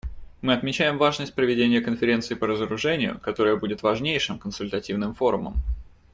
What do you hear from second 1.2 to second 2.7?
проведения конференции по